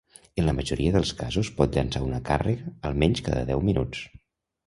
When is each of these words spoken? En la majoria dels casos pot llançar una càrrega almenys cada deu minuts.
En 0.43 0.45
la 0.45 0.53
majoria 0.59 0.93
dels 0.95 1.11
casos 1.19 1.51
pot 1.59 1.77
llançar 1.79 2.01
una 2.05 2.21
càrrega 2.29 2.73
almenys 2.91 3.23
cada 3.29 3.45
deu 3.51 3.65
minuts. 3.71 4.03